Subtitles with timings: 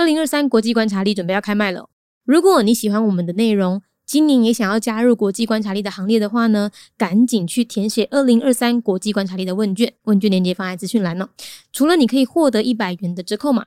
[0.00, 1.90] 二零二三国际观察力准备要开卖了。
[2.24, 11.28] 如果你喜欢我们的内容，今年也想要加入国际观察力的行列的话呢，赶紧去填写二零二三国际观察力的问卷，问卷链接放在资讯栏了。
[11.70, 13.66] 除了你可以获得一百元的折扣码，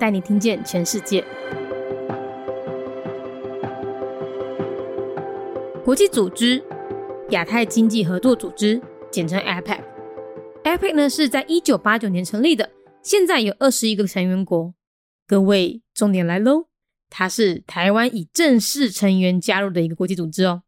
[0.00, 1.22] 带你听见全世界。
[5.84, 6.62] 国际组织
[7.30, 9.80] 亚太经济合作组织，简称 APEC。
[10.64, 12.70] APEC 呢是在一九八九年成立的，
[13.02, 14.72] 现在有二十一个成员国。
[15.26, 16.68] 各位，重点来喽，
[17.10, 20.62] 它是台湾以正式成员加入的一个国际组织哦。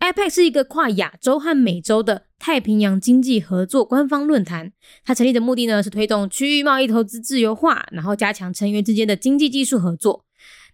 [0.00, 4.72] APEC 是一个跨亚洲和美洲的太平洋经济合作官方论坛。
[5.04, 10.24] 它成立的目的呢是推动区域贸易投资自由化，然后加强成员之间的经济技术合作。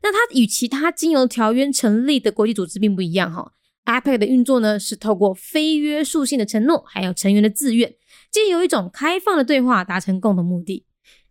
[0.03, 3.53] 那它与其他经由条约成立的国际组织并不一样哈。
[3.87, 7.95] APEC 的运作呢，是透过非约束性的承诺，还有成员的自愿，
[8.31, 10.87] 借由一种开放的对话达成共同目的。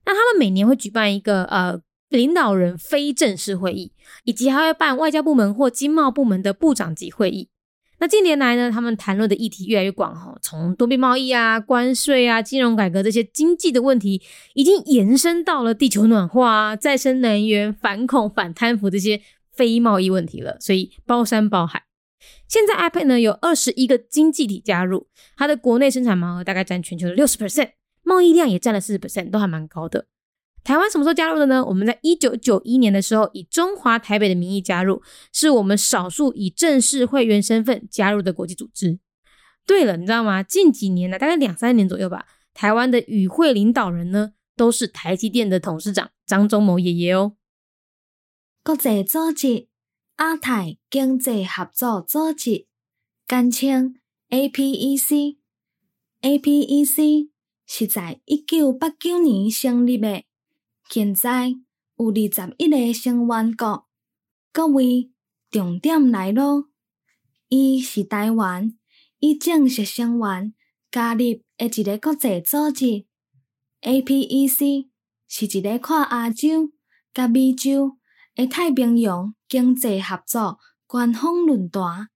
[0.05, 3.91] 那他们每年会举办一个呃领导人非正式会议，
[4.23, 7.49] 以及还会办外交部门或经贸部门的部长级会议。
[8.03, 14.21] 那近年来呢，他们谈论的议题越来越广哈，从多边贸易啊、关税啊、金融改革这些经济的问题，
[14.55, 19.21] 已经延伸到了地球暖化、啊再生能源、反恐、反贪腐这些
[19.53, 21.83] 非贸易问题了，所以包山包海。
[22.49, 27.69] 现在 iPad 呢有二十一个经济体加入，它的国内生产毛额大概占全球的六十 percent，
[28.03, 30.07] 贸易量也占了四十 percent，都还蛮高的。
[30.63, 31.63] 台湾什么时候加入的呢？
[31.65, 38.99] 我们在一九九一年的时候，以中华台北的名义加入，是我们少数以正式会员身份加入的国际组织。
[39.65, 40.41] 对了，你知道吗？
[40.41, 47.33] 近几年呢，大概两三年左右吧，台湾的与会领导人呢，都是台积电的董事长张忠谋爷爷哦。
[48.63, 49.67] 国际组织。
[50.19, 52.67] 亚太经济合作组织，
[53.27, 53.95] 简称
[54.29, 55.37] APEC。
[56.21, 57.29] APEC
[57.65, 60.23] 是在一九八九年成立的，
[60.89, 61.49] 现在
[61.97, 63.87] 有二十一个成员国。
[64.51, 65.11] 各位
[65.49, 66.69] 重点来咯，
[67.49, 68.77] 伊是台湾
[69.19, 70.53] 伊正式成员
[70.91, 73.05] 加入的一个国际组织。
[73.81, 74.89] APEC
[75.27, 76.71] 是一个跨亚洲、
[77.13, 77.97] 甲美洲。
[78.35, 80.57] 诶，太平洋经济合作
[80.87, 82.09] 官方论坛，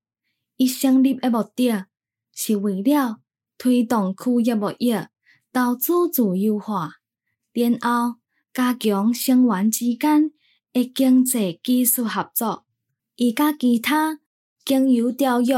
[0.55, 1.85] 伊成立的目的，
[2.33, 3.19] 是为了
[3.57, 4.93] 推动区域贸易、
[5.53, 6.93] 投资自由化，
[7.53, 8.19] 然后
[8.57, 10.31] 加强成员之间
[10.73, 12.65] 诶经济技术合作。
[13.15, 14.19] 伊甲其他
[14.65, 15.53] 经由条约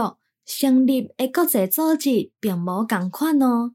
[0.46, 3.74] 成立诶国际组织并无共款哦，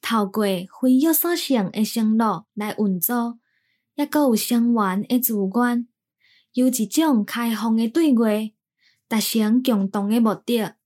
[0.00, 3.38] 透过非约束性诶承诺来运作，
[3.96, 5.86] 抑阁有成员诶自愿。
[6.54, 8.24] 有一种开放的对话，
[9.06, 10.76] 达成共同的目的。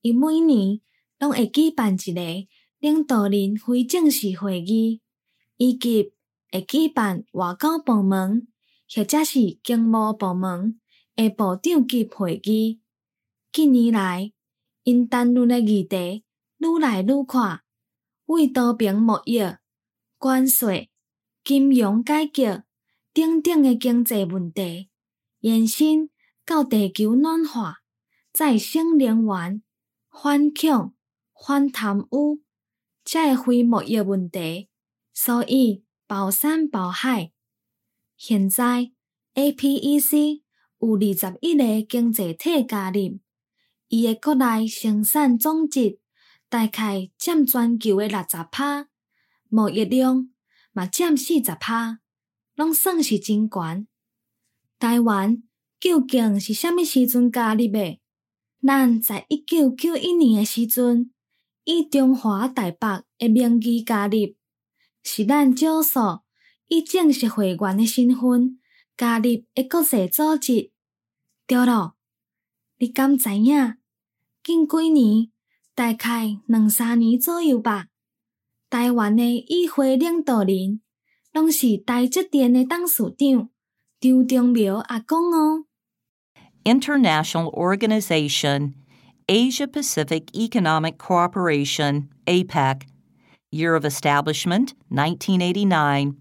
[0.00, 0.80] 伊每年
[1.20, 2.48] 拢会举办一个
[2.80, 5.00] 领导人非正式会议，
[5.56, 6.12] 以及
[6.52, 8.46] 会举办外交部门
[8.94, 10.78] 或者是经贸部门
[11.16, 12.80] 诶部长级会议。
[13.50, 14.32] 近年来，
[14.84, 16.24] 因谈论的议题
[16.58, 17.60] 愈来愈宽，
[18.26, 19.40] 为多边贸易、
[20.18, 20.90] 关税、
[21.42, 22.64] 金融改革
[23.12, 24.90] 等等的经济问题。
[25.40, 26.08] 延伸
[26.46, 27.78] 到地球暖化、
[28.32, 29.62] 再生能源、
[30.08, 30.94] 反恐、
[31.34, 32.40] 反贪污，
[33.04, 34.68] 这非贸易问题，
[35.12, 37.32] 所以包山包海。
[38.18, 38.90] 现在
[39.34, 40.42] APEC
[40.78, 43.18] 有二十一个经济体加入，
[43.88, 46.00] 伊诶国内生产总值
[46.50, 48.88] 大概占全球的六十趴，
[49.48, 50.28] 贸易量
[50.72, 52.00] 嘛占四十趴，
[52.56, 53.88] 拢算是真悬。
[54.78, 55.42] 台湾
[55.80, 57.98] 究竟是虾米时阵加入的？
[58.60, 61.10] 咱在一九九一年的时阵，
[61.64, 64.34] 以中华台北的名义加入，
[65.02, 66.20] 是咱少数
[66.68, 68.58] 以正式会员的身份
[68.96, 70.70] 加入一国际组织。
[71.46, 71.94] 对了，
[72.78, 73.76] 你敢知影？
[74.42, 75.30] 近几年，
[75.74, 77.86] 大概两三年左右吧，
[78.70, 80.80] 台湾的议会领导人
[81.32, 83.50] 拢是台积电的董事长。
[86.64, 88.74] International Organization,
[89.28, 92.80] Asia Pacific Economic Cooperation, APEC,
[93.54, 96.16] Year of Establishment 1989.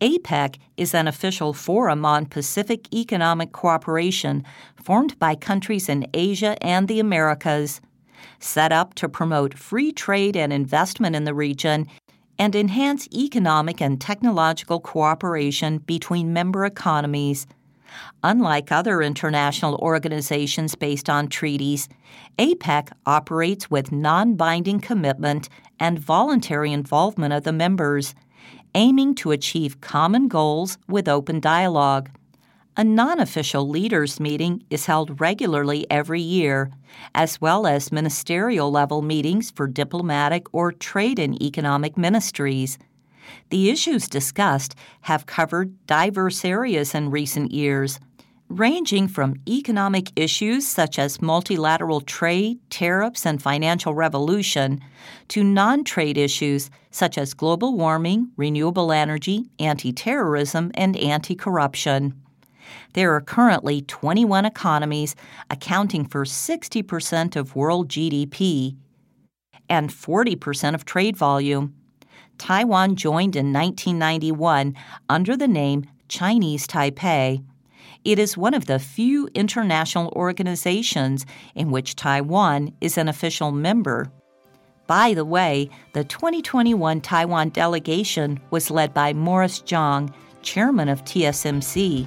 [0.00, 4.42] APEC is an official forum on Pacific economic cooperation
[4.82, 7.82] formed by countries in Asia and the Americas,
[8.40, 11.86] set up to promote free trade and investment in the region
[12.38, 17.46] and enhance economic and technological cooperation between member economies.
[18.22, 21.88] Unlike other international organizations based on treaties,
[22.38, 25.48] APEC operates with non binding commitment
[25.80, 28.14] and voluntary involvement of the members,
[28.74, 32.10] aiming to achieve common goals with open dialogue.
[32.76, 36.70] A non official leaders meeting is held regularly every year,
[37.12, 42.78] as well as ministerial level meetings for diplomatic or trade and economic ministries.
[43.50, 47.98] The issues discussed have covered diverse areas in recent years,
[48.48, 54.80] ranging from economic issues such as multilateral trade, tariffs, and financial revolution,
[55.28, 62.14] to non trade issues such as global warming, renewable energy, anti terrorism, and anti corruption.
[62.94, 65.14] There are currently 21 economies
[65.50, 68.76] accounting for 60% of world GDP
[69.68, 71.74] and 40% of trade volume.
[72.38, 74.74] Taiwan joined in 1991
[75.08, 77.44] under the name Chinese Taipei.
[78.04, 84.10] It is one of the few international organizations in which Taiwan is an official member.
[84.86, 92.06] By the way, the 2021 Taiwan delegation was led by Morris Chang, chairman of TSMC.